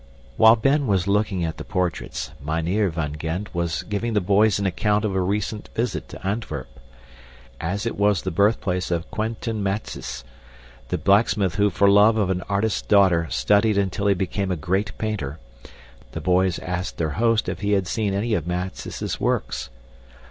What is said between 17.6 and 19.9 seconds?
had seen any of Matsys' works.